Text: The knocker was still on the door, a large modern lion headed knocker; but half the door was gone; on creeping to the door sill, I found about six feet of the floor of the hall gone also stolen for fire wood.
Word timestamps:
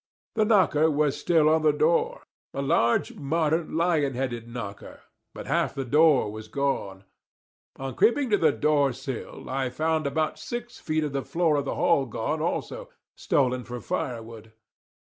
The 0.33 0.45
knocker 0.45 0.89
was 0.89 1.15
still 1.15 1.47
on 1.47 1.61
the 1.61 1.71
door, 1.71 2.23
a 2.55 2.63
large 2.63 3.13
modern 3.13 3.77
lion 3.77 4.15
headed 4.15 4.47
knocker; 4.47 5.01
but 5.31 5.45
half 5.45 5.75
the 5.75 5.85
door 5.85 6.31
was 6.31 6.47
gone; 6.47 7.03
on 7.75 7.93
creeping 7.93 8.31
to 8.31 8.37
the 8.37 8.51
door 8.51 8.93
sill, 8.93 9.47
I 9.47 9.69
found 9.69 10.07
about 10.07 10.39
six 10.39 10.79
feet 10.79 11.03
of 11.03 11.13
the 11.13 11.21
floor 11.21 11.55
of 11.57 11.65
the 11.65 11.75
hall 11.75 12.07
gone 12.07 12.41
also 12.41 12.89
stolen 13.15 13.63
for 13.63 13.79
fire 13.79 14.23
wood. 14.23 14.53